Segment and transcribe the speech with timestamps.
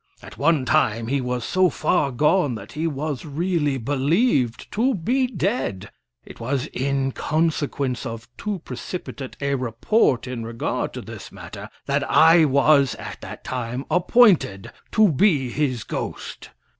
[0.23, 5.27] At one time he was so far gone that he was really believed to be
[5.27, 5.91] dead.
[6.25, 12.01] It was in consequence of too precipitate a report in regard to this matter that
[12.09, 16.49] I was, at that time, appointed to be his ghost.